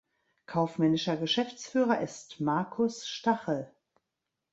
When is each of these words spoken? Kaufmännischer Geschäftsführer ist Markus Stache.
Kaufmännischer 0.47 1.15
Geschäftsführer 1.15 2.01
ist 2.01 2.39
Markus 2.41 3.07
Stache. 3.07 3.69